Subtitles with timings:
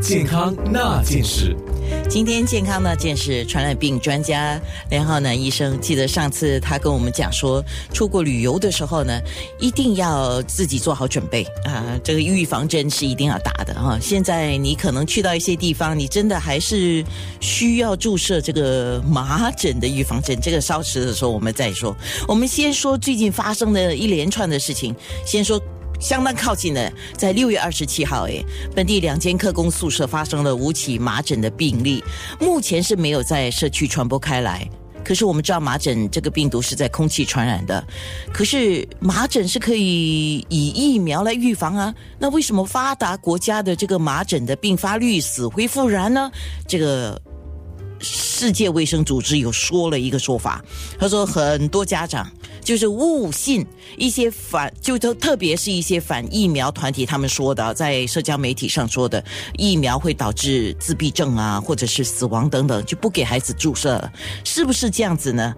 [0.00, 1.54] 健康那件事。
[2.08, 5.78] 今天健康呢，见是传染病专家梁浩南医生。
[5.80, 9.20] 记得上次他跟我们讲说，出国旅游的时候呢，
[9.58, 11.84] 一定要自己做好准备啊。
[12.02, 13.98] 这个预防针是一定要打的哈。
[14.00, 17.04] 现在你可能去到一些地方，你真的还是
[17.40, 20.40] 需要注射这个麻疹的预防针。
[20.40, 21.94] 这个稍迟的时候我们再说。
[22.26, 24.94] 我们先说最近发生的一连串的事情，
[25.26, 25.60] 先说。
[26.00, 28.44] 相当靠近的，在六月二十七号，诶，
[28.74, 32.02] 本地两间科工宿舍发生了五起麻疹的病例，
[32.40, 34.68] 目前是没有在社区传播开来。
[35.02, 37.82] 可是我们知道麻疹这个病毒是在空气传染的，
[38.32, 41.92] 可是麻疹是可以以疫苗来预防啊。
[42.18, 46.30] 那为什么发达国家的这个麻疹的并发率死灰复燃呢？
[46.68, 47.20] 这个
[48.00, 50.64] 世界卫生组织有说了一个说法，
[50.98, 52.30] 他说很多家长。
[52.62, 59.24] 就是误信一些反，就特特别是一些反疫苗团体，他们说的，在社交媒体上说的，
[59.56, 64.12] 疫苗会导致自闭症啊，或者是死亡等等，就不给孩子注射了，
[64.44, 65.54] 是不是这样子呢？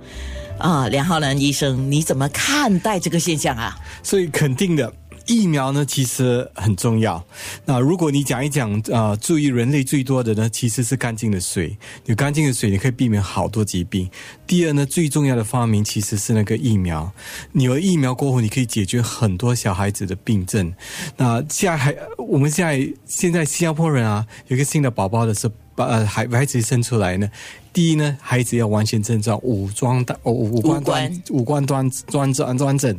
[0.58, 3.76] 啊，梁浩南医生，你怎么看待这个现象啊？
[4.02, 4.90] 所以肯定的。
[5.26, 7.24] 疫苗呢，其实很重要。
[7.64, 11.76] 那如果你讲一讲啊，注意人类最多的呢，其实是干净的水。
[12.06, 14.10] 有干净的水，你可以避免好多疾病。
[14.46, 17.12] 第二呢，最重要的发明其实是那个疫苗。
[17.52, 20.72] 你有疫苗过后，你可以解决很多小孩子的病症。
[21.16, 25.54] 那现在还，我们现在现在新加坡人啊，有个新的宝宝的时候。
[25.74, 27.30] 把呃孩孩子生出来呢，
[27.72, 32.98] 第一呢，孩子要完全正常，五装的五官端五官端端端端正，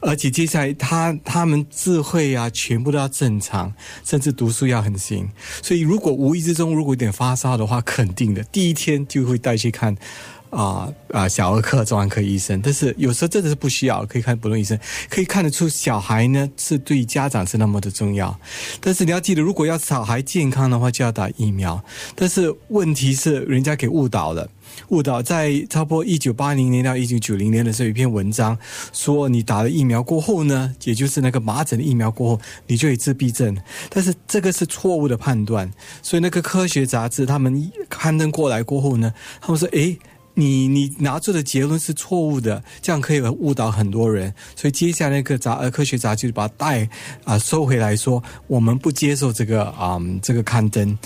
[0.00, 3.72] 而且接下来他他们智慧啊，全部都要正常，
[4.04, 5.28] 甚至读书要很行。
[5.62, 9.96] 所以如果无意之中如果有点发烧的话，肯定的，第一天就会带去看。
[10.52, 14.78] 啊啊，小儿科、专科医生，但是有时候真的是不需要，可以看普通医生，
[15.08, 18.38] 可以看得出小孩呢是对家长是那么的重要。
[18.78, 21.82] 但是你要记得，如果要小孩健康的话，就要打疫苗。
[22.14, 24.46] 但是问题是，人家给误导了，
[24.88, 28.56] 误导在差不多一九八零年到一九九零年的时候，一篇文章
[28.92, 33.56] 说，你打了疫苗过后呢，也就是那个麻疹的疫苗过后，你就有自闭症。
[33.88, 35.72] 但是这个是错误的判断，
[36.02, 39.98] 所以那个科学杂志他们刊登过来过后呢，他们说，诶。
[40.34, 44.32] 你你拿出的结论是错误的，这样可以误导很多人。
[44.56, 46.88] 所以接下来那个杂呃科学杂志把带
[47.24, 50.96] 啊收回来说，我们不接受这个啊这个刊登。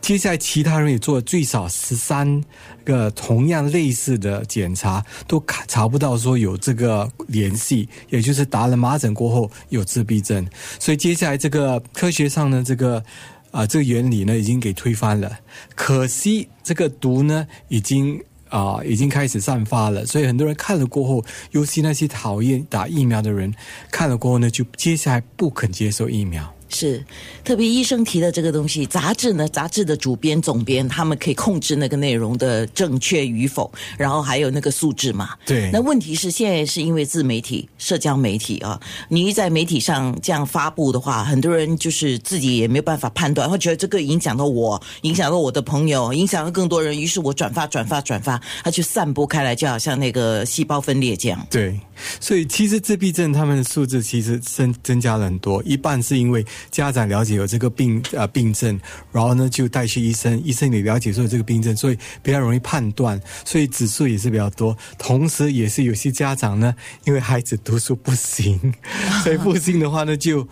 [0.00, 2.44] 接下来其他人也做了最少十三
[2.84, 10.46] 个同样类似的检查，都查不到说有这个联系，也就是打了麻疹过后有自闭症。
[10.78, 13.02] 所以接下来这个科学上呢，这个
[13.50, 15.38] 啊这个原理呢已经给推翻了。
[15.74, 18.22] 可惜这个毒呢已经。
[18.54, 23.52] 啊，已经开始散发了，所以很多人看了过后，尤其那些讨厌打疫苗的人，
[23.90, 26.53] 看了过后呢，就接下来不肯接受疫苗。
[26.68, 27.04] 是，
[27.44, 35.30] 特别医生提的这个东西，杂志呢，杂志的主编、总编他们可以控制那个内容的正确与否，然后还有那个素质嘛。
[35.46, 35.70] 对。
[35.72, 51.46] 那问题是现在是因为自媒体、社交媒体啊，你一在媒体上这样发布的话，很多人就是自己也没有办法判断，会觉得这个影响到我，影响到我的朋友，影响到更多人，于是我转发、转发、转发，它就散播开来，就好像那个细胞分裂这样。
[51.50, 51.78] 对。
[52.18, 56.44] 所以其实自闭症他们的数字其实增增加了很多，一半是因为。
[56.70, 58.78] 家长了解有这个病呃病症，
[59.12, 64.76] 然后呢就带去医生，医生也了解说有这个病症，所以比较容易判断，所以指数也是比较多。
[64.98, 68.74] 同时，也是有些家长呢，因为孩子读书不行，
[69.22, 70.46] 所以不行的话呢，就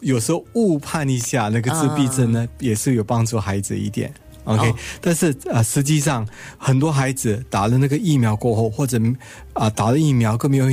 [0.00, 4.12] 有时候误判一下那个自闭症呢，也是有帮助孩子一点。
[4.44, 6.26] OK，但是呃，实际上
[6.56, 8.98] 很多孩子打了那个疫苗过后，或者
[9.52, 10.66] 啊打了疫苗更没有。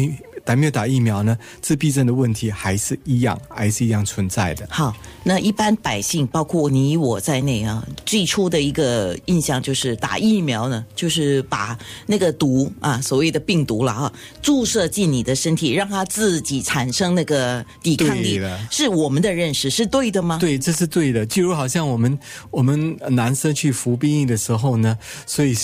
[0.45, 4.65] 但没有打疫苗呢，自闭症的问题还是一样，还是一样存在的。
[4.69, 18.39] 好，那一般百姓，包括你我在内啊，最初的一个印象就是打疫苗呢，就是把那个毒啊，所谓的病毒了啊，注射进你的身体，让它自己产生那个抵抗力。
[18.69, 20.37] 是我们的认识是对的吗？
[20.39, 21.25] 对，这是对的。
[21.25, 22.19] 就如好像我们
[22.51, 25.55] 我们男生去服兵役的时候呢，所以。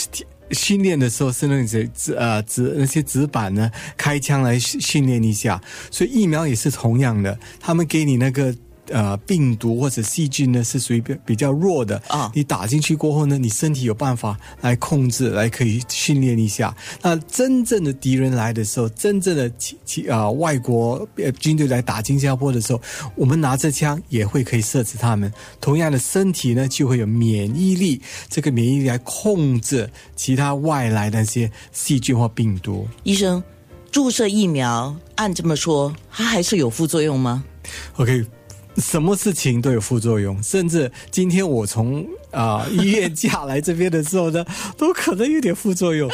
[0.54, 8.56] 训练的时候是那些纸呃纸那些纸板呢，开枪来训训练一下，所以疫苗也是同样的，他们给你那个。
[8.90, 12.32] 呃，病毒或者细菌呢是属于比比较弱的啊。
[12.36, 16.76] 你打进去过后呢，你身体有办法来控制，来可以训练一下。
[17.02, 21.08] 那真正的敌人来的时候，真正的其其啊外国
[21.40, 22.82] 军队来打新加坡的时候，
[23.16, 25.32] 我们拿着枪也会可以射死他们。
[25.60, 32.88] 同样的，身体呢就会有免疫力，这个免疫力来控制其他外来的那些细菌或病毒。
[33.04, 33.42] 医生。
[33.92, 37.44] 注射疫苗，按这么说，它还是有副作用吗
[37.98, 38.26] ？OK，
[38.78, 44.46] 什么事情都有副作用，甚至今天我从啊、 医院嫁来这边的时候呢，
[44.78, 46.10] 都可能有点副作用。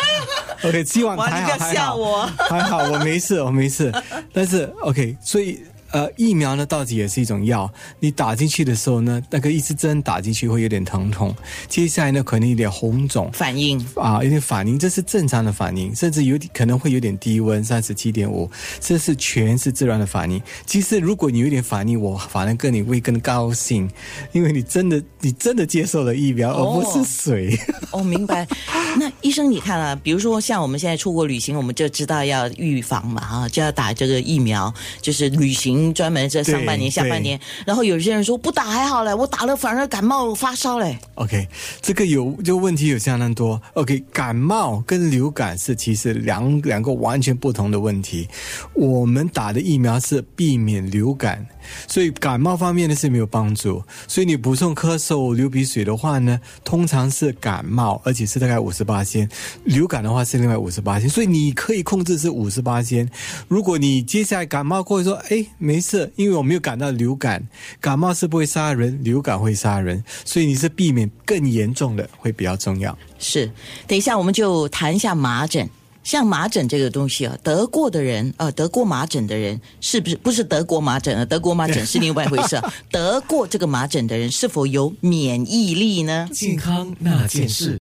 [0.64, 3.94] OK，希望还好还好，我还好我没事，我没事。
[4.34, 5.60] 但是 OK，所以。
[5.92, 7.72] 呃，疫苗呢，到底也是一种药。
[8.00, 11.36] 你打进去的时候呢，那个一支针打进去会有点疼痛，
[11.68, 18.50] 接下来呢，可能有点红肿，反应啊，有点反应，这是正常的反应，甚至有点可能会有点低温，三十七点五，
[18.80, 20.42] 这是全是自然的反应。
[20.66, 23.90] 其实如果你有点反应，我反而跟你会更高兴，
[24.32, 27.58] 因为你真的你真的接受了疫苗，哦而不是水。
[27.92, 28.48] 哦，明白。
[29.00, 37.40] 那医生，你看啊，比如说像我们现在出国旅行，我们就知道要预防嘛，啊，就要打这个疫苗，就是旅行专门这上半年、下半年。
[37.66, 40.98] 然后有些人说不打还好嘞，我打了反而感冒发烧嘞。
[41.16, 41.48] OK，
[41.82, 43.62] 这个有就问题有相当多。
[43.74, 48.28] OK，感冒跟流感是其实两两个完全不同的问题。
[48.74, 51.46] 我们打的疫苗是避免流感，
[51.88, 53.84] 所以感冒方面呢是没有帮助。
[54.08, 59.28] 所以你补充咳嗽、流鼻水的话呢，通常是感冒，而且是大概五十八先；
[59.64, 61.10] 流感的话是另外五十八先。
[61.10, 63.10] 所以你可以控制是五十八先。
[63.48, 67.46] 如果你接下来感冒过后说，哎，没事，因为我没有感到流感，
[67.82, 72.98] 感冒是不会杀人，流感会杀人，所以你是避免更严重的会比较重要。
[73.20, 73.52] 是，
[73.86, 75.70] 等一下我们就谈一下麻疹。
[76.06, 81.26] 像麻疹这个东西啊，得过的人，呃，得过麻疹的人，是不是不是德国麻疹啊？
[81.26, 82.74] 德国麻疹是另外一回事啊。
[82.90, 86.30] 得过这个麻疹的人，是否有免疫力呢？
[86.32, 87.76] 健康那件事。